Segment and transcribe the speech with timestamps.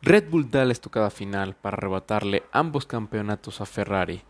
[0.00, 4.22] Red Bull da la estocada final para arrebatarle ambos campeonatos a Ferrari.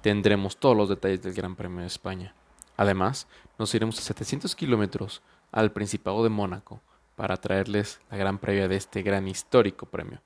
[0.00, 2.34] Tendremos todos los detalles del Gran Premio de España.
[2.76, 3.26] Además,
[3.58, 6.80] nos iremos a 700 kilómetros al Principado de Mónaco
[7.16, 10.22] para traerles la gran previa de este gran histórico premio.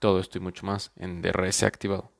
[0.00, 2.10] Todo esto y mucho más en DRS activado.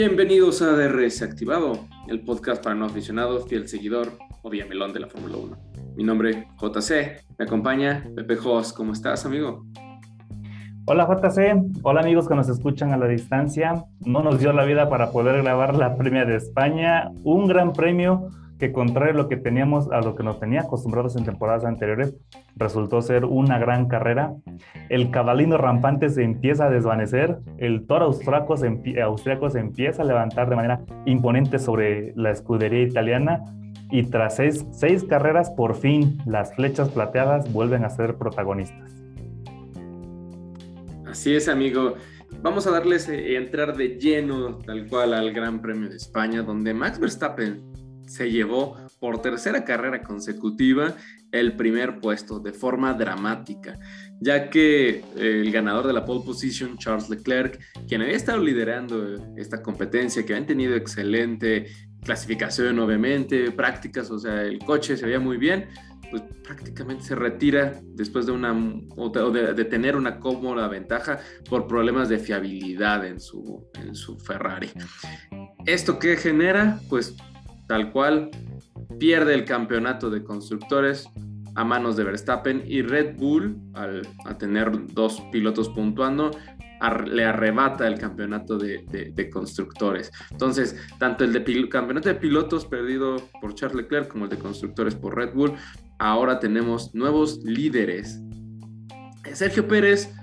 [0.00, 1.72] Bienvenidos a DRS Activado,
[2.06, 4.12] el podcast para no aficionados, fiel seguidor
[4.42, 5.56] o melón de la Fórmula 1.
[5.96, 8.72] Mi nombre JC, me acompaña Pepe Jos.
[8.72, 9.66] ¿Cómo estás, amigo?
[10.86, 13.86] Hola JC, hola amigos que nos escuchan a la distancia.
[14.06, 18.30] No nos dio la vida para poder grabar la Premia de España, un gran premio
[18.58, 22.14] que contrario a lo que teníamos, a lo que nos tenía acostumbrados en temporadas anteriores,
[22.56, 24.34] resultó ser una gran carrera.
[24.88, 28.66] El cabalino rampante se empieza a desvanecer, el toro austriaco se,
[29.58, 33.42] empieza a levantar de manera imponente sobre la escudería italiana
[33.90, 38.92] y tras seis, seis carreras, por fin las flechas plateadas vuelven a ser protagonistas.
[41.06, 41.94] Así es, amigo.
[42.42, 46.74] Vamos a darles eh, entrar de lleno tal cual al Gran Premio de España, donde
[46.74, 47.62] Max Verstappen
[48.08, 50.94] se llevó por tercera carrera consecutiva
[51.30, 53.78] el primer puesto de forma dramática,
[54.20, 59.34] ya que eh, el ganador de la pole position, Charles Leclerc, quien había estado liderando
[59.36, 61.66] esta competencia, que habían tenido excelente
[62.02, 65.68] clasificación, obviamente, prácticas, o sea, el coche se veía muy bien,
[66.10, 71.18] pues prácticamente se retira después de tener una cómoda ventaja
[71.50, 74.70] por problemas de fiabilidad en su, en su Ferrari.
[75.66, 76.80] ¿Esto qué genera?
[76.88, 77.14] Pues
[77.68, 78.30] tal cual,
[78.98, 81.08] pierde el campeonato de constructores
[81.54, 84.02] a manos de Verstappen y Red Bull, al
[84.38, 86.30] tener dos pilotos puntuando,
[87.06, 90.12] le arrebata el campeonato de, constructores.
[90.30, 94.94] Entonces, tanto el de campeonato de pilotos perdido por Charles Leclerc como el de constructores
[94.94, 95.54] por Red Bull,
[95.98, 98.20] ahora tenemos nuevos líderes.
[99.32, 100.14] Sergio Pérez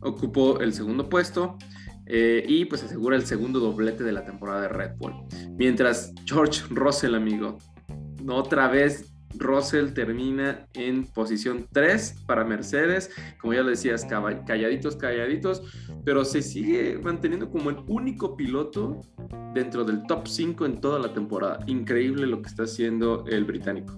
[0.00, 1.58] ocupó el segundo puesto
[2.06, 5.14] eh, y pues asegura el segundo doblete de la temporada de Red Bull.
[5.56, 7.58] Mientras George Russell, amigo,
[8.28, 15.62] otra vez Russell termina en posición 3 para Mercedes, como ya lo decías, calladitos, calladitos,
[16.04, 19.00] pero se sigue manteniendo como el único piloto
[19.54, 21.58] dentro del top 5 en toda la temporada.
[21.66, 23.96] Increíble lo que está haciendo el británico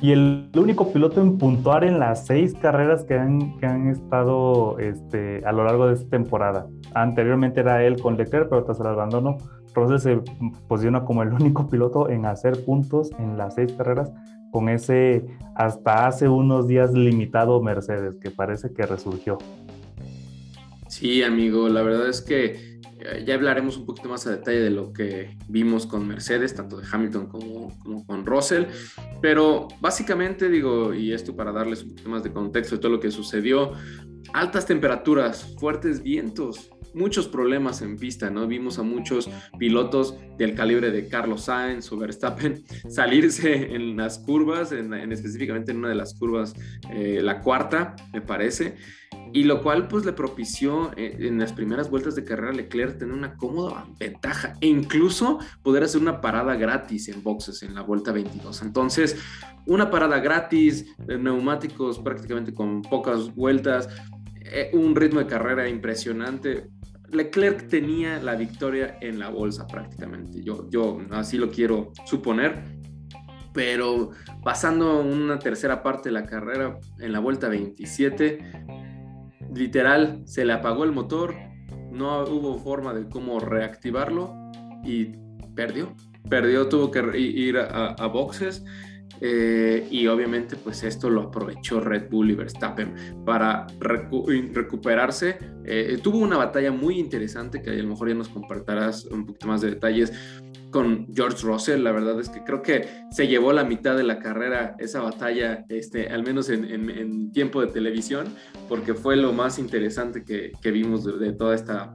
[0.00, 4.78] y el único piloto en puntuar en las seis carreras que han, que han estado
[4.78, 6.66] este, a lo largo de esta temporada.
[6.94, 9.38] Anteriormente era él con Leclerc, pero tras el abandono,
[9.74, 10.20] Russell se
[10.68, 14.12] posiciona como el único piloto en hacer puntos en las seis carreras
[14.50, 19.38] con ese hasta hace unos días limitado Mercedes, que parece que resurgió.
[20.88, 22.67] Sí, amigo, la verdad es que
[23.24, 26.86] ya hablaremos un poquito más a detalle de lo que vimos con Mercedes, tanto de
[26.90, 28.64] Hamilton como, con Russell,
[29.20, 33.00] pero básicamente digo, y esto para darles un poquito más de contexto de todo lo
[33.00, 33.72] que sucedió,
[34.32, 38.46] altas temperaturas, fuertes vientos, muchos problemas en pista, ¿no?
[38.46, 44.72] Vimos a muchos pilotos del calibre de Carlos Sainz o Verstappen salirse en las curvas,
[44.72, 46.54] en, específicamente en una de las curvas,
[46.90, 48.76] eh, la cuarta, me parece,
[49.32, 53.14] y lo cual pues le propició eh, en las primeras vueltas de carrera Leclerc tener
[53.14, 58.12] una cómoda ventaja e incluso poder hacer una parada gratis en boxes en la vuelta
[58.12, 58.62] 22.
[58.62, 59.16] Entonces,
[59.66, 63.88] una parada gratis, de neumáticos prácticamente con pocas vueltas,
[64.50, 66.68] eh, un ritmo de carrera impresionante.
[67.10, 72.62] Leclerc tenía la victoria en la bolsa prácticamente, yo, yo así lo quiero suponer,
[73.52, 74.10] pero
[74.44, 78.38] pasando una tercera parte de la carrera en la vuelta 27,
[79.54, 81.34] literal, se le apagó el motor,
[81.90, 84.34] no hubo forma de cómo reactivarlo
[84.84, 85.06] y
[85.54, 85.94] perdió.
[86.28, 88.64] Perdió, tuvo que ir a, boxes
[89.20, 92.94] eh, y obviamente pues esto lo aprovechó Red Bull y Verstappen
[93.24, 95.38] para recuperarse.
[95.64, 99.46] Eh, tuvo una batalla muy interesante que a lo mejor ya nos compartirás un poquito
[99.46, 100.12] más de detalles
[100.70, 101.82] con George Russell.
[101.82, 105.64] La verdad es que creo que se llevó la mitad de la carrera esa batalla,
[105.68, 108.26] este, al menos en, tiempo de televisión,
[108.68, 111.94] porque fue lo más interesante que, vimos de, toda esta,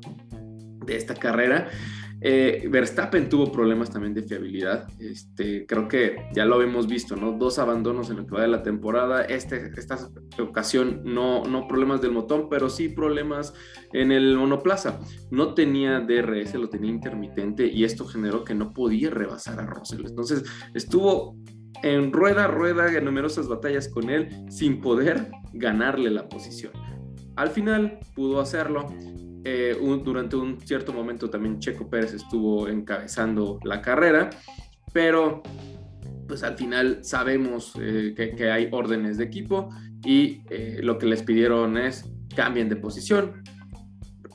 [0.86, 1.70] de esta carrera.
[2.26, 4.88] Eh, Verstappen tuvo problemas también de fiabilidad.
[4.98, 7.34] Este, creo que ya lo hemos visto, ¿no?
[7.34, 9.24] Dos abandonos en lo que va de la temporada.
[9.26, 10.10] Este, esta
[10.40, 13.54] ocasión no, problemas del motor, pero sí problemas
[13.92, 15.02] en el monoplaza.
[15.32, 20.06] No tenía DRS, lo tenía intermitente y esto generó que no podía rebasar a Russell.
[20.06, 20.44] Entonces
[20.74, 21.36] estuvo
[21.84, 26.72] en rueda rueda en numerosas batallas con él sin poder ganarle la posición.
[27.36, 28.88] Al final pudo hacerlo.
[29.46, 34.30] Eh, durante un cierto momento también Checo Pérez estuvo encabezando la carrera,
[34.94, 35.44] pero
[36.28, 39.70] pues al final sabemos eh, que, hay órdenes de equipo
[40.06, 43.44] y eh, lo que les pidieron es cambien de posición.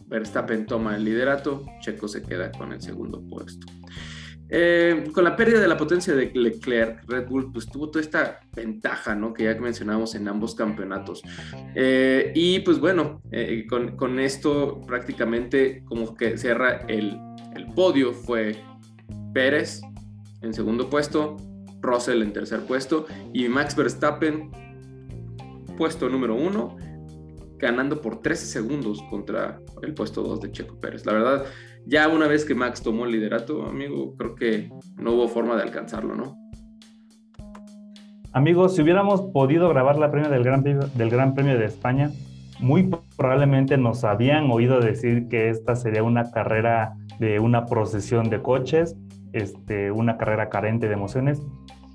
[0.06, 3.66] Verstappen toma el liderato, Checo se queda con el segundo puesto.
[4.50, 8.40] Eh, con la pérdida de la potencia de Leclerc, Red Bull pues tuvo toda esta
[8.54, 9.34] ventaja, ¿no?
[9.34, 11.22] Que ya mencionamos en ambos campeonatos.
[12.34, 13.22] y pues bueno,
[13.96, 17.18] con, esto prácticamente como que cierra el,
[17.54, 18.56] el podio fue
[19.34, 19.82] Pérez
[20.42, 21.36] en segundo puesto,
[21.80, 24.50] Russell en tercer puesto y Max Verstappen
[25.76, 26.76] puesto número uno,
[27.56, 31.06] ganando por 13 segundos contra el puesto 2 de Checo Pérez.
[31.06, 31.44] La verdad,
[31.88, 35.62] ya una vez que Max tomó el liderato, amigo, creo que no hubo forma de
[35.62, 36.36] alcanzarlo, ¿no?
[38.32, 42.10] Amigos, si hubiéramos podido grabar la premia del Gran Premio, del Gran Premio de España,
[42.60, 48.42] muy probablemente nos habían oído decir que esta sería una carrera de una procesión de
[48.42, 48.94] coches,
[49.32, 51.40] este, una carrera carente de emociones,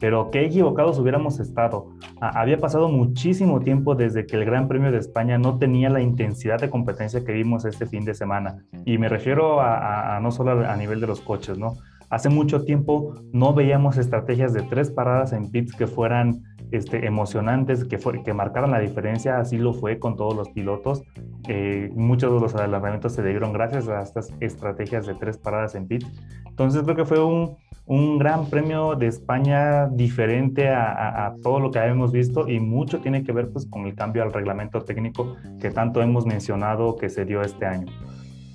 [0.03, 1.87] pero qué equivocados hubiéramos estado.
[2.19, 6.59] había pasado muchísimo tiempo desde que el Gran Premio de España no tenía la intensidad
[6.59, 8.65] de competencia que vimos este fin de semana.
[8.83, 11.77] Y me refiero a, no solo a nivel de los coches, ¿no?
[12.09, 17.85] Hace mucho tiempo no veíamos estrategias de tres paradas en pits que fueran este, emocionantes,
[17.85, 21.03] que, fue, que marcaran la diferencia, así lo fue con todos los pilotos.
[21.47, 25.87] Eh, muchos de los adelantamientos se debieron gracias a estas estrategias de tres paradas en
[25.87, 26.11] pits.
[26.53, 27.57] Entonces creo que fue un,
[27.87, 32.99] un gran premio de España diferente a, a, todo lo que habíamos visto y mucho
[32.99, 37.09] tiene que ver pues, con el cambio al reglamento técnico que tanto hemos mencionado que
[37.09, 37.91] se dio este año.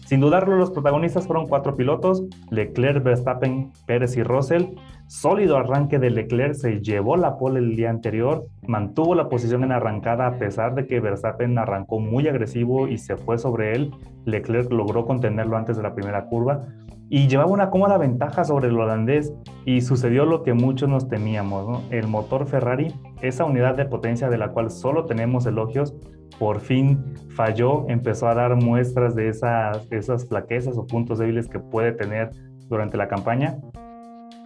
[0.06, 4.64] Sin dudarlo, los protagonistas fueron cuatro pilotos, Leclerc, Verstappen, Pérez y Russell.
[5.08, 9.72] Sólido arranque de Leclerc se llevó la pole el día anterior, mantuvo la posición en
[9.72, 13.90] arrancada a pesar de que Verstappen arrancó muy agresivo y se fue sobre él.
[14.24, 16.62] Leclerc logró contenerlo antes de la primera curva
[17.10, 19.32] y llevaba una cómoda ventaja sobre el holandés
[19.64, 21.82] y sucedió lo que muchos nos temíamos.
[21.90, 25.94] El motor Ferrari, esa unidad de potencia de la cual solo tenemos elogios,
[26.38, 31.58] por fin falló, empezó a dar muestras de esas, esas flaquezas o puntos débiles que
[31.58, 32.30] puede tener
[32.68, 33.58] durante la campaña.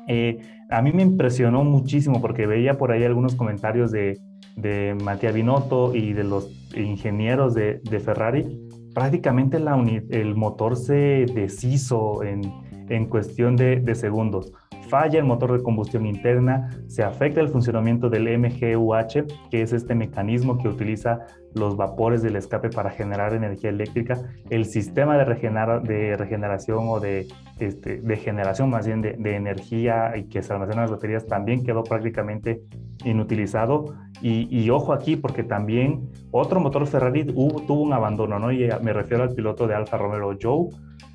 [0.09, 0.39] Eh,
[0.71, 4.19] a mí me impresionó muchísimo porque veía por ahí algunos comentarios de,
[4.57, 8.59] de Matías Binotto y de los ingenieros de, de Ferrari.
[8.95, 12.43] Prácticamente el motor se deshizo en,
[12.89, 14.53] en cuestión de, de segundos
[14.93, 19.95] falla el motor de combustión interna, se afecta el funcionamiento del MGUH, que es este
[19.95, 21.21] mecanismo que utiliza
[21.55, 27.27] los vapores del escape para generar energía eléctrica, el sistema de, de regeneración o de,
[27.59, 31.65] este, de generación más bien de, energía y que se almacena en las baterías también
[31.65, 32.61] quedó prácticamente
[33.03, 33.95] inutilizado.
[34.23, 38.53] Y, ojo aquí porque también otro motor Ferrari tuvo un abandono, ¿no?
[38.53, 40.69] Y me refiero al piloto de Alfa Romeo Joe,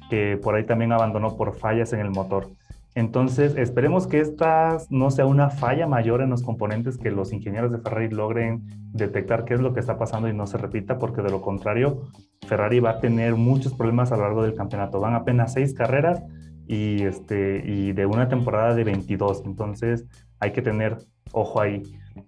[0.10, 2.50] que por ahí también abandonó por fallas en el motor.
[2.98, 7.72] Entonces, esperemos que esta no sea una falla mayor en los componentes, que los ingenieros
[7.72, 11.22] de Ferrari logren detectar qué es lo que está pasando y no se repita, porque
[11.22, 12.02] de lo contrario,
[12.48, 15.00] Ferrari va a tener muchos problemas a lo largo del campeonato.
[15.00, 16.24] Van apenas seis carreras
[16.68, 20.08] y, este, y de una temporada de 22, entonces
[20.40, 20.98] hay que tener
[21.34, 21.84] ojo ahí.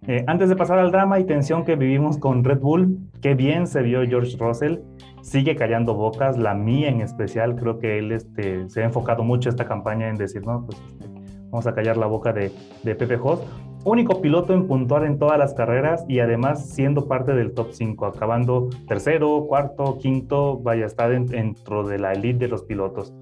[0.07, 3.67] Eh, antes de pasar al drama y tensión que vivimos con Red Bull, qué bien
[3.67, 4.79] se vio George Russell
[5.21, 9.49] sigue callando bocas, la mía en especial, creo que él este, se ha enfocado mucho
[9.49, 11.05] esta campaña en decir, no, pues este,
[11.51, 12.51] vamos a callar la boca de,
[12.83, 13.43] Pepe Host.
[13.85, 18.07] Único piloto en puntuar en todas las carreras y además siendo parte del top 5,
[18.07, 23.13] acabando tercero, cuarto, quinto, vaya, está dentro de la elite de los pilotos.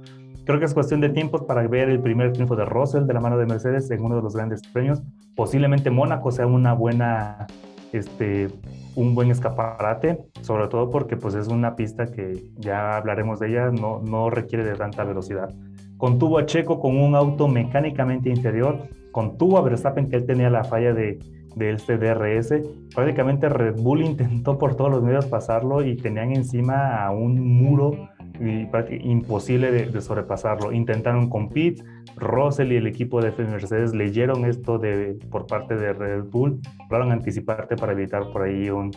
[0.48, 3.20] Creo que es cuestión de tiempos para ver el primer triunfo de Russell de la
[3.20, 5.04] mano de Mercedes en uno de los grandes premios.
[5.36, 7.48] Posiblemente Mónaco sea una buena
[7.92, 8.48] este,
[8.96, 13.72] un buen escaparate, sobre todo porque pues es una pista que ya hablaremos de ella,
[13.72, 15.54] no, no requiere de tanta velocidad.
[15.98, 20.64] Contuvo a Checo con un auto mecánicamente inferior, contuvo a Verstappen que él tenía la
[20.64, 21.20] falla de,
[21.58, 22.54] de este DRS.
[22.96, 27.92] Prácticamente Red Bull intentó por todos los medios pasarlo y tenían encima a un muro
[28.40, 30.72] imposible de, sobrepasarlo.
[30.72, 31.84] Intentaron con Pete,
[32.16, 37.12] Russell y el equipo de Mercedes leyeron esto de, por parte de Red Bull, lograron
[37.12, 38.92] anticiparte para evitar por ahí un,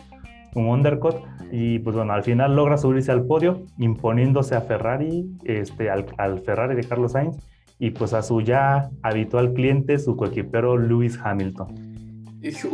[0.55, 1.15] un undercut
[1.51, 6.39] y pues bueno, al final logra subirse al podio imponiéndose a Ferrari, este, al, al
[6.39, 7.37] Ferrari de Carlos Sainz
[7.79, 11.90] y pues a su ya habitual cliente, su coequipero Lewis Hamilton.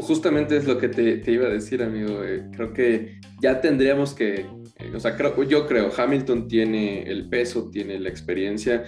[0.02, 2.24] Justamente es lo que te, iba a decir, amigo.
[2.24, 4.46] Eh, creo que ya tendríamos que,
[4.78, 8.86] eh, o sea, creo, yo creo, Hamilton tiene el peso, tiene la experiencia,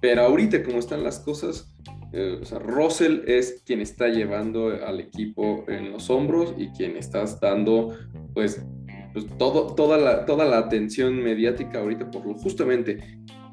[0.00, 1.66] pero ahorita como están las cosas,
[2.12, 7.96] Eh, Russell es quien está llevando al equipo en los hombros y quien está dando,
[8.34, 8.66] pues,
[9.12, 12.98] pues todo, toda, la, toda la atención mediática ahorita por lo justamente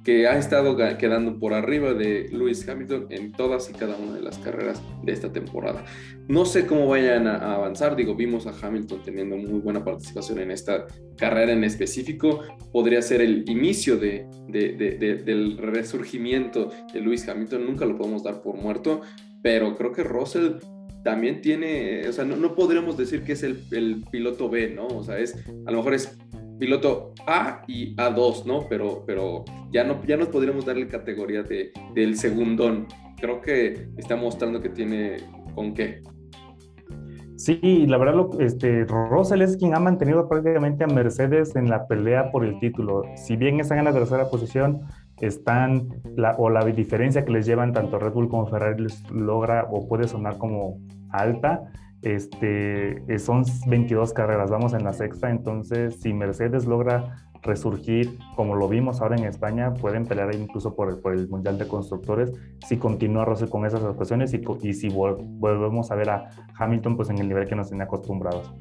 [0.07, 4.21] que ha estado quedando por arriba de Lewis Hamilton en todas y cada una de
[4.21, 5.83] las carreras de esta temporada.
[6.29, 10.51] No sé cómo vayan a, avanzar, digo, vimos a Hamilton teniendo muy buena participación en
[10.51, 10.87] esta
[11.17, 17.97] carrera en específico, podría ser el inicio de, del resurgimiento de Lewis Hamilton, nunca lo
[17.97, 19.01] podemos dar por muerto,
[19.43, 20.51] pero creo que Russell
[21.03, 24.87] también tiene, o sea, no, no podríamos decir que es el, el, piloto B, ¿no?
[24.87, 25.35] O sea, es,
[25.65, 26.17] a lo mejor es
[26.59, 28.67] piloto A y A2, ¿no?
[28.69, 32.87] Pero, pero ya, no, ya nos podríamos darle categoría de, del segundón.
[33.19, 35.17] Creo que está mostrando que tiene
[35.55, 36.01] con qué.
[37.37, 41.87] Sí, la verdad, lo, este, Russell es quien ha mantenido prácticamente a Mercedes en la
[41.87, 43.03] pelea por el título.
[43.15, 44.81] Si bien están en la tercera posición,
[45.21, 49.67] están, la, o la diferencia que les llevan tanto Red Bull como Ferrari les logra
[49.71, 50.79] o puede sonar como
[51.11, 51.61] alta,
[52.01, 58.55] este, eh, son 22 carreras, vamos en la sexta, entonces si Mercedes logra resurgir, como
[58.55, 62.31] lo vimos ahora en España, pueden pelear incluso por el, Mundial de Constructores
[62.67, 67.09] si continúa Russell con esas actuaciones y, y si volvemos a ver a Hamilton pues
[67.09, 68.53] en el nivel que nos tenía acostumbrados.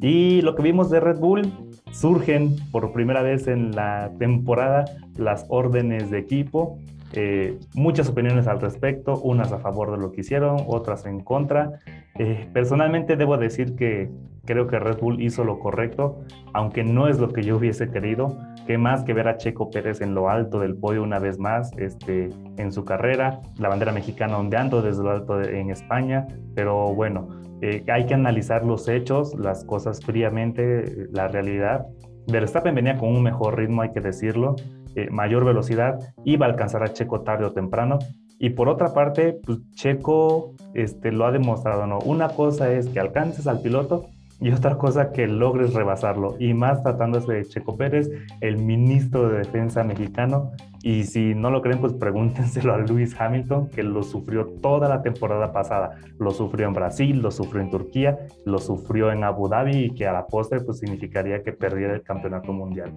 [0.00, 1.52] Y lo que vimos de Red Bull,
[1.92, 6.78] surgen por primera vez en la temporada las órdenes de equipo,
[7.12, 11.80] eh, muchas opiniones al respecto, unas a favor de lo que hicieron, otras en contra.
[12.18, 14.10] Eh, personalmente debo decir que
[14.44, 18.36] creo que Red Bull hizo lo correcto, aunque no es lo que yo hubiese querido,
[18.66, 21.70] que más que ver a Checo Pérez en lo alto del podio una vez más
[21.78, 27.28] este, en su carrera, la bandera mexicana ondeando desde lo alto en España, pero bueno,
[27.62, 31.86] eh, hay que analizar los hechos, las cosas fríamente, la realidad.
[32.28, 34.56] Verstappen venía con un mejor ritmo, hay que decirlo,
[34.94, 37.98] eh, mayor velocidad, iba a alcanzar a Checo tarde o temprano.
[38.38, 41.98] Y por otra parte, pues Checo este, lo ha demostrado, ¿no?
[41.98, 44.06] Una cosa es que alcances al piloto
[44.40, 46.36] y otra cosa que logres rebasarlo.
[46.38, 50.52] Y más tratándose de Checo Pérez, el ministro de Defensa mexicano.
[50.82, 55.02] Y si no lo creen, pues pregúntenselo a Lewis Hamilton, que lo sufrió toda la
[55.02, 55.98] temporada pasada.
[56.18, 60.06] Lo sufrió en Brasil, lo sufrió en Turquía, lo sufrió en Abu Dhabi y que
[60.06, 62.94] a la postre pues significaría que perdiera el campeonato mundial.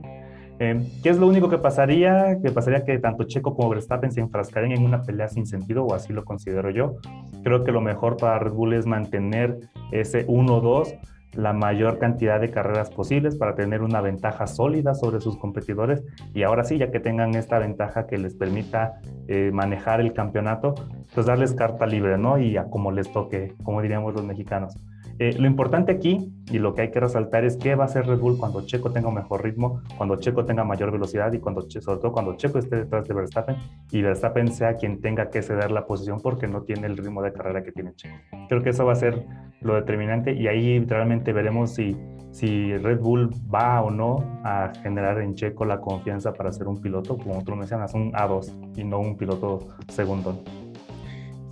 [0.60, 2.40] Eh, ¿Qué es lo único que pasaría?
[2.42, 5.94] Que pasaría que tanto Checo como Verstappen se enfrascarían en una pelea sin sentido, o
[5.94, 6.96] así lo considero yo.
[7.44, 9.60] Creo que lo mejor para Red Bull es mantener
[9.92, 10.98] ese 1-2
[11.36, 16.44] la mayor cantidad de carreras posibles para tener una ventaja sólida sobre sus competidores y
[16.44, 20.76] ahora sí, ya que tengan esta ventaja que les permita eh, manejar el campeonato,
[21.14, 22.38] pues darles carta libre, ¿no?
[22.38, 24.78] Y a como les toque, como diríamos los mexicanos.
[25.20, 28.06] Eh, lo importante aquí y lo que hay que resaltar es qué va a hacer
[28.06, 32.00] Red Bull cuando Checo tenga mejor ritmo, cuando Checo tenga mayor velocidad y cuando, sobre
[32.00, 33.56] todo cuando Checo esté detrás de Verstappen
[33.92, 37.32] y Verstappen sea quien tenga que ceder la posición porque no tiene el ritmo de
[37.32, 38.16] carrera que tiene Checo.
[38.50, 39.26] Creo que eso va a ser
[39.62, 41.96] lo determinante y ahí realmente veremos si,
[42.32, 46.82] si Red Bull va o no a generar en Checo la confianza para ser un
[46.82, 50.44] piloto, como tú mencionas, un A2 y no un piloto segundo.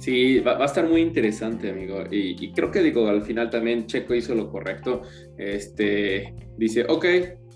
[0.02, 2.04] Sí, va, a estar muy interesante, amigo.
[2.10, 5.04] Y, creo que digo, al final también Checo hizo lo correcto.
[5.38, 7.06] Este dice, ok,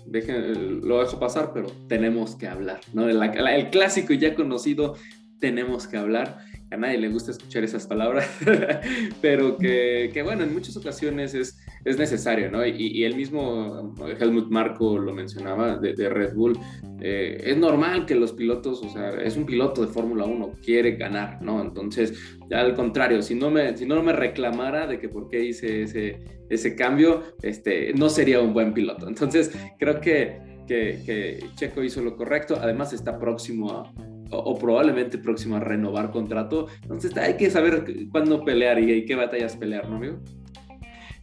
[0.06, 3.08] dejen, lo dejo pasar, pero tenemos que hablar, ¿no?
[3.08, 4.94] El, el clásico ya conocido,
[5.40, 6.38] tenemos que hablar
[6.70, 8.28] a nadie le gusta escuchar esas palabras,
[9.22, 12.66] pero que, que, bueno, en muchas ocasiones es, es necesario, ¿no?
[12.66, 16.58] Y, el mismo Helmut Marco lo mencionaba de, Red Bull,
[17.00, 20.96] eh, es normal que los pilotos, o sea, es un piloto de Fórmula 1, quiere
[20.96, 21.62] ganar, ¿no?
[21.62, 25.82] Entonces, al contrario, si no me, si no me reclamara de que por qué hice
[25.82, 26.18] ese,
[26.48, 29.06] ese cambio, este, no sería un buen piloto.
[29.06, 35.18] Entonces, creo que, que, que Checo hizo lo correcto, además está próximo a o, probablemente
[35.18, 36.66] próximo a renovar contrato.
[36.82, 40.16] Entonces hay que saber cuándo pelear y, qué batallas pelear, ¿no, amigo?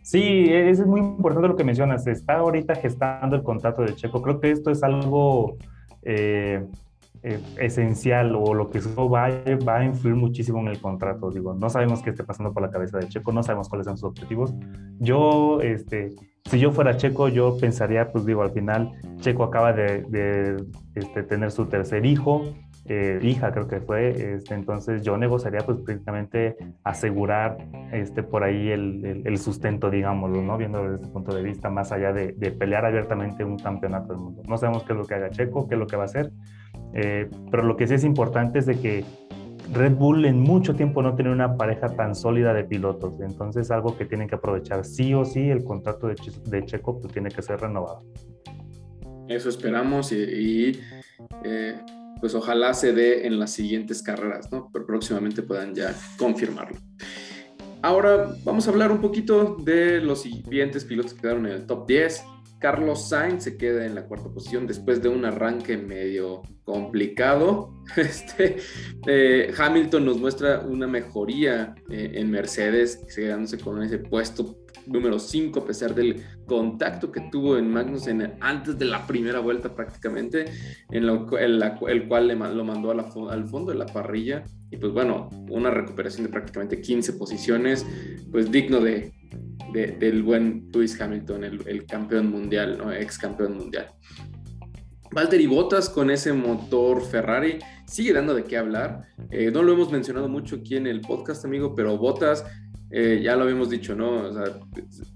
[0.01, 2.05] Sí, es muy importante lo que mencionas.
[2.07, 4.21] Está ahorita gestando el contrato de Checo.
[4.21, 5.57] Creo que esto es algo
[6.03, 6.61] eh,
[7.25, 9.29] eh, esencial o lo que va,
[9.65, 11.31] va a influir muchísimo en el contrato.
[11.31, 13.97] Digo, no sabemos qué esté pasando por la cabeza de Checo, no sabemos cuáles son
[13.97, 14.53] sus objetivos.
[14.99, 16.09] Yo, este,
[16.49, 18.91] si yo fuera Checo, yo pensaría, pues digo, al final
[19.21, 22.43] Checo acaba de, de este, tener su tercer hijo,
[22.85, 24.35] eh, hija, creo que fue.
[24.35, 27.57] Este, entonces yo negociaría pues prácticamente asegurar
[27.91, 30.57] este, por ahí el, el, sustento, digámoslo, ¿no?
[30.57, 34.17] Viendo desde ese punto de vista, más allá de, de, pelear abiertamente un campeonato del
[34.17, 34.43] mundo.
[34.47, 36.31] No sabemos qué es lo que haga Checo, qué es lo que va a hacer,
[36.93, 39.05] eh, pero lo que sí es importante es de que
[39.71, 43.97] Red Bull en mucho tiempo no tiene una pareja tan sólida de pilotos, entonces algo
[43.97, 47.41] que tienen que aprovechar sí o sí, el contrato de, de Checo pues tiene que
[47.41, 48.03] ser renovado.
[49.29, 50.79] Eso esperamos y, y
[51.45, 51.75] eh,
[52.23, 54.69] pues ojalá se dé en las siguientes carreras, ¿no?
[54.71, 56.77] Pero próximamente puedan ya confirmarlo.
[57.81, 61.85] Ahora vamos a hablar un poquito de los siguientes pilotos que quedaron en el top
[61.85, 62.23] 10.
[62.63, 67.73] Carlos Sainz se queda en la cuarta posición después de un arranque medio complicado.
[67.97, 68.55] Este,
[69.05, 75.59] eh, Hamilton nos muestra una mejoría eh, en Mercedes, quedándose con ese puesto número 5
[75.59, 80.45] a pesar del contacto que tuvo en Magnussen antes de la primera vuelta prácticamente,
[80.89, 84.45] en el cual le, lo mandó al fondo de la parrilla.
[84.71, 87.85] Y pues bueno, una recuperación de prácticamente 15 posiciones,
[88.31, 89.11] pues digno de,
[89.71, 93.87] del buen Lewis Hamilton, el, campeón mundial, ex campeón mundial.
[95.13, 99.03] Valtteri Bottas con ese motor Ferrari sigue dando de qué hablar.
[99.29, 102.43] Eh, no lo hemos mencionado mucho aquí en el podcast, amigo, pero Bottas,
[102.89, 104.27] eh, ya lo habíamos dicho, ¿no?
[104.27, 104.59] O sea,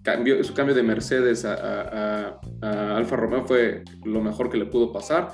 [0.04, 5.32] cambió, su cambio de Mercedes a, Alfa Romeo fue lo mejor que le pudo pasar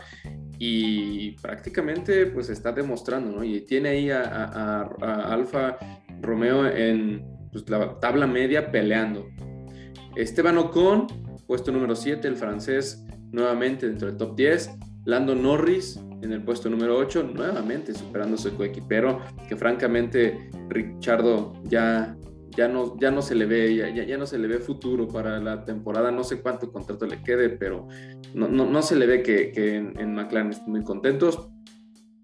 [0.60, 3.44] y prácticamente pues está demostrando, ¿no?
[3.44, 5.78] Y tiene ahí a, Alfa
[6.22, 9.28] Romeo en, pues, la tabla media peleando.
[10.16, 11.08] Esteban Ocon,
[11.48, 14.72] puesto número 7, el francés nuevamente dentro del top 10.
[15.06, 21.54] Lando Norris en el puesto número 8, nuevamente superando a su coequipero, que francamente Richardo
[21.66, 22.16] ya,
[22.56, 25.40] ya, no, ya no se le ve, ya, ya, no se le ve futuro para
[25.40, 27.88] la temporada, no sé cuánto contrato le quede, pero
[28.34, 31.50] no, no, se le ve que, que en, en, McLaren estén muy contentos.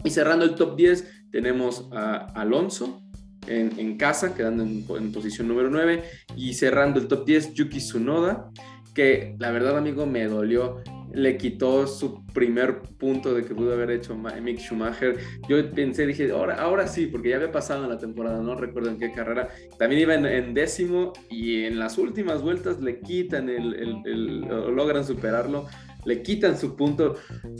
[0.06, 3.02] Y cerrando el top 10 tenemos a Alonso,
[3.48, 6.04] en, casa, quedando en, posición número 9.
[6.36, 8.52] Y cerrando el top 10, Yuki Tsunoda,
[8.94, 10.82] que la verdad, amigo, me dolió.
[11.12, 15.18] Le quitó su primer punto de que pudo haber hecho Mick Schumacher.
[15.48, 18.92] Yo pensé, dije, ahora, ahora sí, porque ya había pasado en la temporada, no recuerdo
[18.92, 19.50] en qué carrera.
[19.80, 23.74] También iba en, décimo y en las últimas vueltas le quitan el,
[24.06, 25.66] el logran superarlo
[26.06, 27.16] le quitan su punto.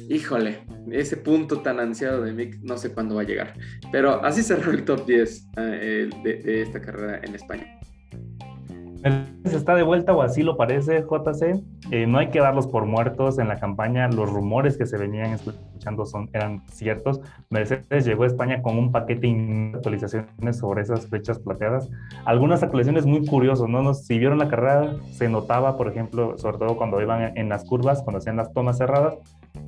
[0.10, 3.54] Híjole, ese punto tan ansiado de Mick, no sé cuándo va a llegar.
[3.92, 7.79] Pero así cerró el top 10 eh, de esta carrera en España
[9.44, 11.62] está de vuelta o así lo parece JC.
[11.92, 14.08] Eh, no hay que darlos por muertos en la campaña.
[14.10, 17.22] Los rumores que se venían escuchando son, eran ciertos.
[17.50, 21.90] Mercedes llegó a España con un paquete de actualizaciones sobre esas flechas plateadas.
[22.26, 23.94] Algunas actualizaciones muy curiosas, ¿no?
[23.94, 28.02] Si vieron la carrera, se notaba, por ejemplo, sobre todo cuando iban en las curvas,
[28.04, 29.16] cuando hacían las tomas cerradas,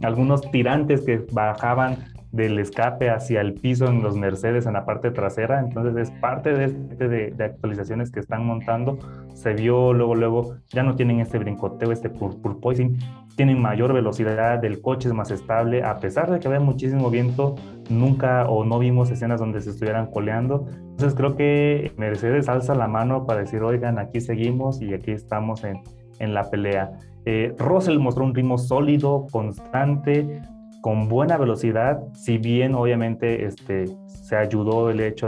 [0.02, 1.98] algunos tirantes que bajaban
[2.32, 5.60] del escape hacia el piso en los Mercedes en la parte trasera.
[5.60, 8.98] Entonces es parte de, este de, actualizaciones que están montando.
[9.34, 12.98] Se vio luego, luego, ya no tienen este brincoteo, este porpoising.
[13.36, 15.84] Tienen mayor velocidad, el coche es más estable.
[15.84, 17.56] A pesar de que había muchísimo viento,
[17.90, 20.66] nunca o no vimos escenas donde se estuvieran coleando.
[20.92, 25.64] Entonces creo que Mercedes alza la mano para decir, oigan, aquí seguimos y aquí estamos
[25.64, 25.82] en,
[26.20, 26.92] en la pelea.
[27.26, 30.42] Eh, Russell mostró un ritmo sólido, constante,
[30.82, 35.28] con buena velocidad, si bien obviamente este, se ayudó el hecho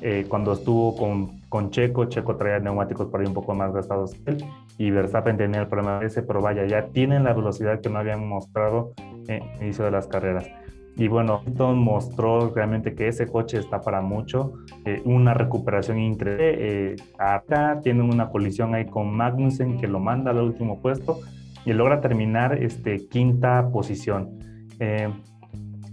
[0.00, 4.14] eh, cuando estuvo con, con, Checo, Checo traía neumáticos por ahí un poco más gastados
[4.14, 4.44] que él
[4.78, 7.98] y Verstappen tenía el problema de ese, pero vaya, ya tienen la velocidad que no
[7.98, 8.92] habían mostrado
[9.26, 10.48] en el inicio de las carreras.
[10.96, 16.92] Y bueno, Hamilton mostró realmente que ese coche está para mucho, eh, una recuperación increíble.
[16.92, 21.20] Eh, acá tienen una colisión ahí con Magnussen que lo manda al último puesto
[21.64, 24.47] y logra terminar este, quinta posición.
[24.80, 25.08] Eh,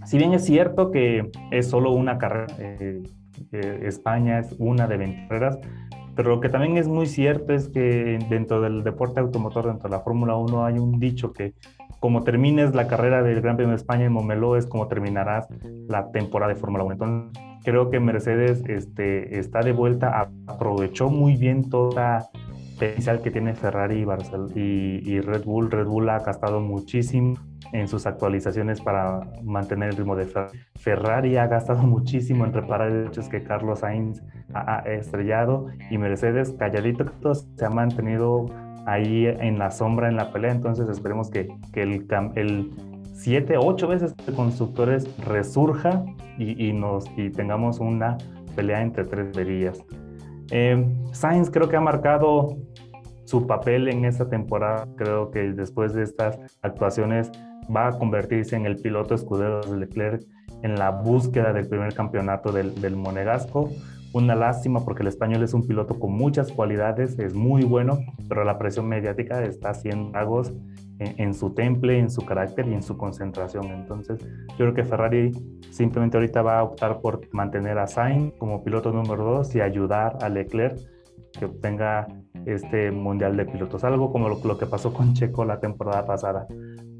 [0.04, 3.02] si bien es cierto que es solo una carrera, eh,
[3.52, 5.58] eh, España es una de 20 carreras,
[6.14, 9.96] pero lo que también es muy cierto es que dentro del deporte automotor, dentro de
[9.96, 11.54] la Fórmula 1, hay un dicho que
[12.00, 15.48] como termines la carrera del Gran Premio de España en Momeló es como terminarás
[15.88, 16.92] la temporada de Fórmula 1.
[16.92, 22.28] Entonces, creo que Mercedes este, está de vuelta, aprovechó muy bien toda
[22.76, 25.70] potencial que tiene Ferrari y, y, y Red Bull.
[25.70, 27.34] Red Bull ha gastado muchísimo
[27.72, 30.58] en sus actualizaciones para mantener el ritmo de Ferrari.
[30.76, 34.22] Ferrari ha gastado muchísimo en reparar hechos que Carlos Sainz
[34.54, 38.46] ha estrellado y Mercedes calladito se ha mantenido
[38.86, 40.52] ahí en la sombra en la pelea.
[40.52, 42.70] Entonces esperemos que, que el, el
[43.12, 46.04] siete, ocho veces de constructores resurja
[46.38, 48.16] y, y, nos, y tengamos una
[48.54, 49.82] pelea entre tres verías.
[50.50, 52.56] Eh, Sainz creo que ha marcado
[53.24, 54.86] su papel en esta temporada.
[54.96, 57.32] Creo que después de estas actuaciones
[57.74, 60.26] va a convertirse en el piloto escudero de Leclerc
[60.62, 63.70] en la búsqueda del primer campeonato del, Monegasco.
[64.12, 67.98] Una lástima porque el español es un piloto con muchas cualidades, es muy bueno,
[68.28, 70.54] pero la presión mediática está haciendo agos
[70.98, 73.66] en, su temple, en su carácter y en su concentración.
[73.66, 75.32] Entonces, yo creo que Ferrari
[75.70, 80.16] simplemente ahorita va a optar por mantener a Sainz como piloto número dos y ayudar
[80.22, 80.78] a Leclerc
[81.38, 82.06] que obtenga
[82.46, 86.46] este mundial de pilotos, algo como lo, lo que pasó con Checo la temporada pasada.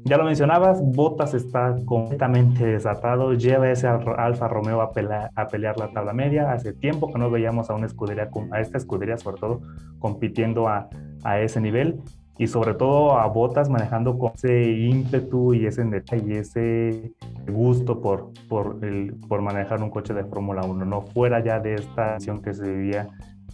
[0.07, 4.91] Ya lo mencionabas, Bottas está completamente desatado, lleva ese Alfa Romeo a,
[5.35, 6.53] a, pelear la tabla media.
[6.53, 9.59] Hace tiempo que no veíamos a una escudería, a esta escudería sobre todo,
[9.99, 10.87] compitiendo a,
[11.25, 11.99] a ese nivel
[12.37, 15.83] y sobre todo a Bottas manejando con ese ímpetu y ese
[16.25, 17.11] y ese
[17.45, 21.75] gusto por, por, el, por manejar un coche de Fórmula 1, no fuera ya de
[21.75, 23.09] esta acción que se vivía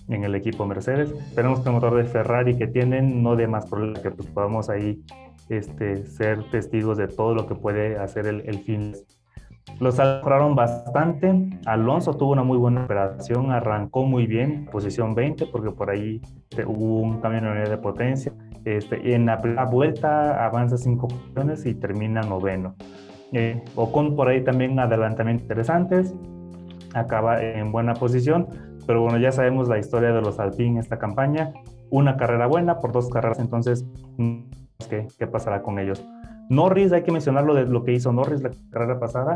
[0.07, 1.11] en el equipo Mercedes.
[1.11, 4.69] Esperemos que el motor de Ferrari que tienen no dé más problemas, que pues podamos
[4.69, 5.01] ahí
[5.49, 8.93] este, ser testigos de todo lo que puede hacer el, el fin.
[9.79, 11.59] Los mejoraron bastante.
[11.65, 16.21] Alonso tuvo una muy buena operación, arrancó muy bien, posición 20, porque por ahí
[16.65, 18.33] hubo un cambio en la unidad de potencia.
[18.65, 22.75] Este, en la primera vuelta avanza 5 posiciones y termina noveno.
[23.33, 26.13] Eh, Ocon por ahí también adelantamientos interesantes,
[26.93, 28.47] acaba en buena posición,
[28.85, 31.51] pero bueno, ya sabemos la historia de los Alpine esta campaña.
[31.89, 33.85] Una carrera buena por dos carreras, entonces,
[34.89, 36.03] ¿qué, qué pasará con ellos?
[36.49, 39.35] Norris, hay que mencionarlo de lo que hizo Norris la carrera pasada.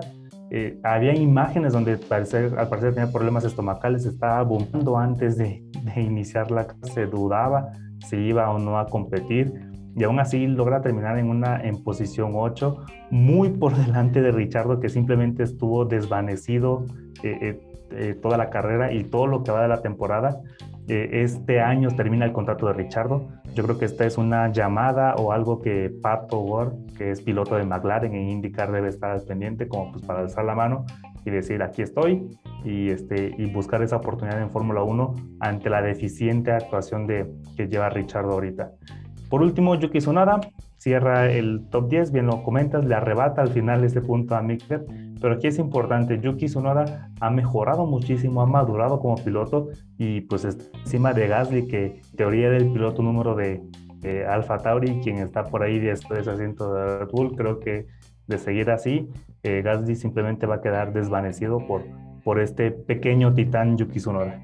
[0.52, 6.52] Eh, había imágenes donde al parecer tenía problemas estomacales, estaba bombando antes de, de iniciar
[6.52, 7.71] la se dudaba
[8.08, 12.34] si iba o no a competir y aún así logra terminar en una en posición
[12.36, 12.78] 8,
[13.10, 16.86] muy por delante de Richardo que simplemente estuvo desvanecido
[17.23, 20.39] eh, eh, toda la carrera y todo lo que va de la temporada.
[20.88, 23.28] Este año termina el contrato de Richardo.
[23.54, 27.56] Yo creo que esta es una llamada o algo que Pato Ward, que es piloto
[27.56, 30.86] de McLaren en IndyCar, debe estar al pendiente como pues para alzar la mano
[31.26, 32.30] y decir aquí estoy
[32.63, 37.67] y, este, y buscar esa oportunidad en Fórmula 1 ante la deficiente actuación de, que
[37.67, 38.71] lleva Richardo ahorita.
[39.30, 40.39] Por último, Yuki Tsunoda
[40.78, 44.63] cierra el top 10, bien lo comentas, le arrebata al final ese punto a Mick
[45.19, 50.45] pero aquí es importante, Yuki Tsunoda ha mejorado muchísimo, ha madurado como piloto y pues
[50.45, 53.62] encima de Gasly, que teoría del piloto número de,
[53.99, 57.88] de Alfa Tauri, quien está por ahí después asiento de Red Bull, creo que
[58.27, 59.10] de seguir así,
[59.43, 61.84] eh, Gasly simplemente va a quedar desvanecido por,
[62.23, 64.43] por este pequeño titán Yuki Tsunoda.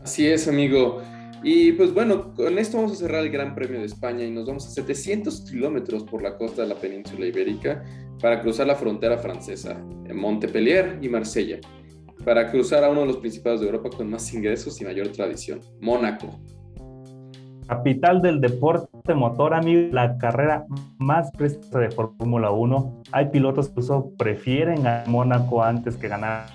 [0.00, 1.02] Así es, amigo.
[1.42, 4.46] Y pues bueno, con esto vamos a cerrar el Gran Premio de España y nos
[4.46, 7.84] vamos a 700 kilómetros por la costa de la península ibérica
[8.26, 11.60] para cruzar la frontera francesa, en Montpellier y Marsella,
[12.24, 15.60] para cruzar a uno de los principados de Europa con más ingresos y mayor tradición,
[15.80, 16.40] Mónaco.
[17.68, 20.66] Capital del deporte motor, amigo, la carrera
[20.98, 23.02] más preciosa de Fórmula 1.
[23.12, 26.46] Hay pilotos que incluso prefieren a Mónaco antes que ganar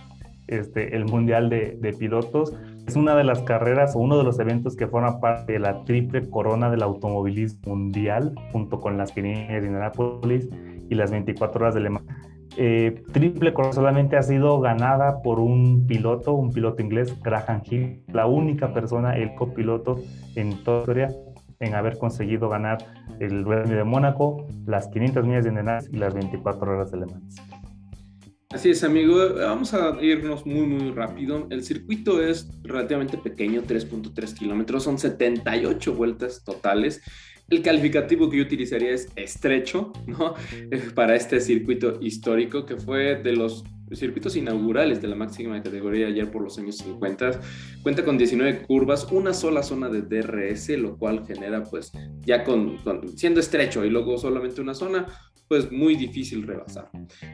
[0.47, 2.53] este, el Mundial de, Pilotos.
[2.85, 5.85] Es una de las carreras o uno de los eventos que forma parte de la
[5.85, 10.49] triple corona del automovilismo mundial, junto con las 500 de Indianapolis
[10.91, 12.05] y las 24 horas de Le Mans.
[12.57, 18.03] Eh, triple corona solamente ha sido ganada por un piloto, un piloto inglés, Graham Hill,
[18.11, 20.01] la única persona, el copiloto
[20.35, 21.09] en toda la historia
[21.61, 22.79] en haber conseguido ganar
[23.19, 27.05] el Premio de Mónaco, las 500 millas de Indianapolis y las 24 horas de Le
[27.05, 27.35] Mans.
[28.49, 29.15] Así es, amigo.
[29.35, 31.47] Vamos a irnos muy, muy rápido.
[31.51, 37.01] El circuito es relativamente pequeño, 3.3 kilómetros, son 78 vueltas totales.
[37.51, 40.35] El calificativo que yo utilizaría es estrecho, ¿no?
[40.95, 46.31] Para este circuito histórico que fue de los circuitos inaugurales de la máxima categoría ayer
[46.31, 47.41] por los años 50.
[47.83, 52.77] Cuenta con 19 curvas, una sola zona de DRS, lo cual genera pues ya con,
[53.17, 55.07] siendo estrecho y luego solamente una zona,
[55.49, 56.89] pues muy difícil rebasar.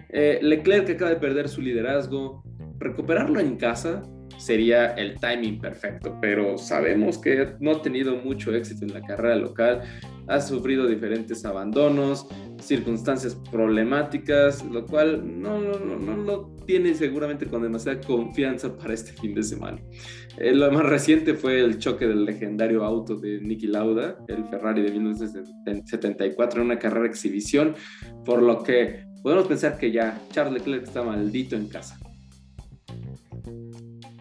[0.10, 2.43] Eh, Leclerc acaba de perder su liderazgo,
[2.80, 4.01] recuperarlo en casa
[4.38, 9.36] sería el timing perfecto, pero sabemos que no ha tenido mucho éxito en la carrera
[9.36, 9.82] local,
[10.28, 12.28] ha sufrido diferentes abandonos,
[12.62, 19.13] circunstancias problemáticas, lo cual no, no, no, no tiene seguramente con demasiada confianza para este
[19.13, 19.80] fin de semana.
[20.38, 24.82] Eh, lo más reciente fue el choque del legendario auto de Niki Lauda, el Ferrari
[24.82, 27.76] de 1974, en una carrera exhibición,
[28.26, 31.98] por lo que podemos pensar que ya Charles Leclerc está maldito en casa.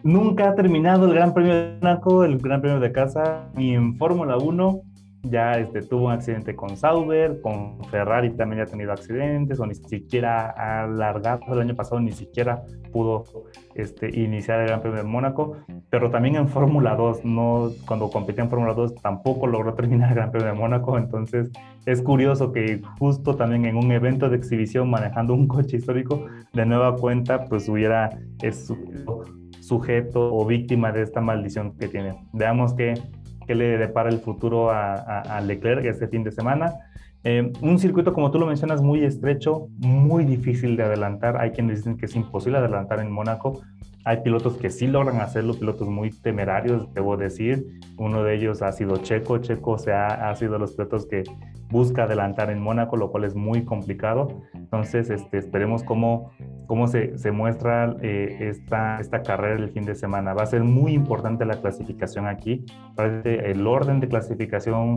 [0.07, 3.97] Nunca ha terminado el Gran Premio de Mónaco, el Gran Premio de casa, ni en
[3.97, 4.81] Fórmula 1.
[5.29, 9.75] Ya este, tuvo un accidente con Sauber, con Ferrari también ha tenido accidentes, o ni
[9.75, 10.49] siquiera
[10.81, 13.23] alargado el año pasado, ni siquiera pudo
[13.75, 15.57] este, iniciar el Gran Premio de Mónaco.
[15.89, 20.15] Pero también en Fórmula 2, no, cuando competía en Fórmula 2 tampoco logró terminar el
[20.15, 20.97] Gran Premio de Mónaco.
[20.97, 21.51] Entonces
[21.85, 26.65] es curioso que justo también en un evento de exhibición manejando un coche histórico, de
[26.65, 28.09] nueva cuenta, pues hubiera
[29.59, 32.15] sujeto o víctima de esta maldición que tiene.
[32.33, 32.93] Veamos qué,
[33.47, 36.73] qué le depara el futuro a, Leclerc este fin de semana.
[37.23, 41.37] Eh, un circuito, como tú lo mencionas, muy estrecho, muy difícil de adelantar.
[41.37, 43.61] Hay quienes dicen que es imposible adelantar en Mónaco.
[44.05, 47.65] Hay pilotos que sí logran hacerlo, pilotos muy temerarios, debo decir.
[47.97, 49.39] Uno de ellos ha sido Checo.
[49.39, 51.23] Checo se ha, ha sido los pilotos que
[51.69, 54.41] busca adelantar en Mónaco, lo cual es muy complicado.
[54.53, 56.31] Entonces, este, esperemos cómo,
[56.65, 60.33] cómo se, muestra eh, esta, esta carrera el fin de semana.
[60.33, 62.65] Va a ser muy importante la clasificación aquí.
[62.97, 64.95] El orden de clasificación,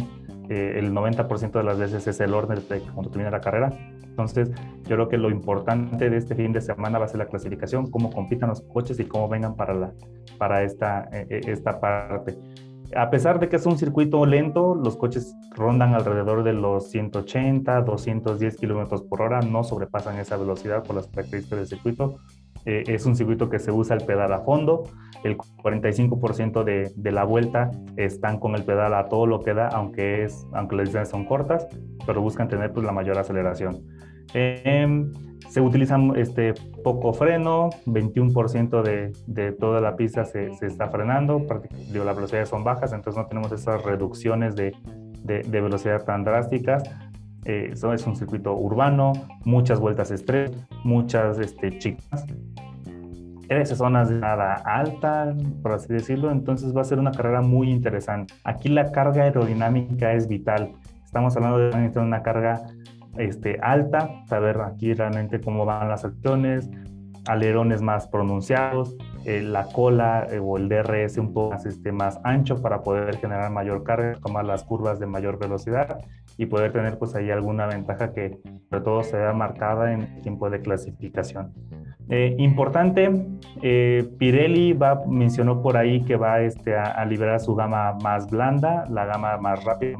[0.49, 3.73] eh, el 90% de las veces es el orden de cuando termina la carrera.
[4.11, 4.51] Entonces,
[4.83, 7.91] yo creo que lo importante de este fin de semana va a ser la clasificación,
[7.91, 9.93] cómo compitan los coches y cómo vengan para, la,
[10.37, 12.37] para esta, eh, eh, esta parte.
[12.97, 17.83] A pesar de que es un circuito lento, los coches rondan alrededor de los 180,
[17.83, 22.17] 210 kilómetros por hora, no sobrepasan esa velocidad por las características del circuito.
[22.67, 24.83] Eh, es un circuito que se usa el pedal a fondo,
[25.25, 29.69] el 45% de, de, la vuelta están con el pedal a todo lo que da,
[29.69, 31.69] aunque, es, aunque las distancias son cortas,
[32.07, 33.83] pero buscan tener pues, la mayor aceleración.
[34.35, 35.13] Em,
[35.49, 41.45] se utiliza este, poco freno, 21% de, de, toda la pista se, se está frenando,
[41.93, 44.73] digo, las velocidades son bajas, entonces no tenemos esas reducciones de,
[45.25, 46.85] de, de velocidad tan drásticas.
[47.45, 49.13] Eh, es un circuito urbano,
[49.45, 50.53] muchas vueltas estrés,
[50.85, 52.27] muchas este, chicas.
[53.49, 57.71] Esas zonas de nada alta, por así decirlo, entonces va a ser una carrera muy
[57.71, 58.35] interesante.
[58.45, 60.73] Aquí la carga aerodinámica es vital.
[61.05, 62.63] Estamos hablando de una carga
[63.19, 66.71] este, alta, saber aquí realmente cómo van las acciones,
[67.27, 72.19] alerones más pronunciados, eh, la cola eh, o el DRS un poco más, este, más
[72.25, 75.99] ancho para poder generar mayor carga, tomar las curvas de mayor velocidad
[76.39, 78.39] y poder tener pues ahí alguna ventaja que
[78.71, 81.53] sobre todo se vea marcada en tiempo de clasificación.
[82.09, 83.11] Eh, importante,
[84.19, 89.05] Pirelli va, mencionó por ahí que va este, a, liberar su gama más blanda, la
[89.05, 89.97] gama más rápida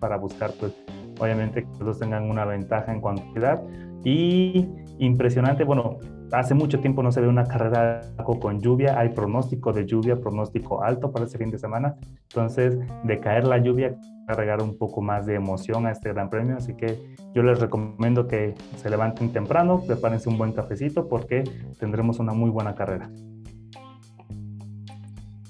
[0.00, 0.74] para buscar pues
[1.18, 3.62] obviamente que todos tengan una ventaja en cantidad
[4.04, 5.98] y impresionante, bueno,
[6.32, 10.82] hace mucho tiempo no se ve una carrera con lluvia, hay pronóstico de lluvia, pronóstico
[10.82, 11.96] alto para ese fin de semana,
[12.28, 13.96] entonces de caer la lluvia,
[14.28, 18.26] agregar un poco más de emoción a este gran premio, así que yo les recomiendo
[18.26, 21.44] que se levanten temprano, prepárense un buen cafecito porque
[21.78, 23.10] tendremos una muy buena carrera.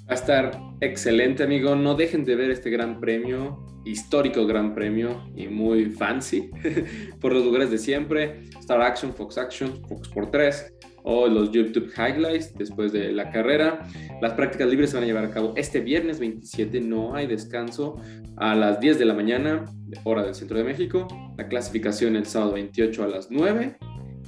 [0.09, 1.75] Va a estar excelente, amigo.
[1.75, 6.51] No dejen de ver este gran premio, histórico gran premio y muy fancy,
[7.21, 8.45] por los lugares de siempre.
[8.61, 10.75] Star Action, Fox Action, Fox por 3
[11.09, 13.87] o los YouTube Highlights después de la carrera.
[14.21, 18.01] Las prácticas libres se van a llevar a cabo este viernes 27, no hay descanso,
[18.37, 19.65] a las 10 de la mañana,
[20.03, 21.07] hora del centro de México.
[21.39, 23.77] La clasificación el sábado 28 a las 9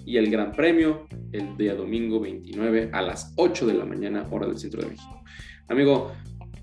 [0.07, 4.47] y el Gran Premio el día domingo 29 a las 8 de la mañana, hora
[4.47, 5.23] del centro de México.
[5.69, 6.13] Amigo,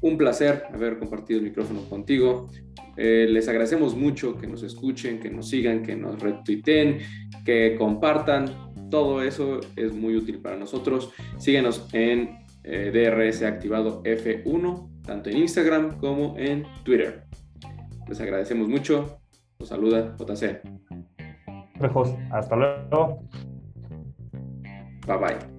[0.01, 2.49] un placer haber compartido el micrófono contigo.
[2.97, 6.99] Eh, les agradecemos mucho que nos escuchen, que nos sigan, que nos retuiteen,
[7.43, 8.45] que compartan.
[8.89, 11.11] Todo eso es muy útil para nosotros.
[11.37, 17.23] Síguenos en eh, DRS Activado F1, tanto en Instagram como en Twitter.
[18.07, 19.19] Les agradecemos mucho.
[19.59, 20.61] Los saluda JC.
[22.31, 23.19] Hasta luego.
[25.07, 25.54] Bye bye.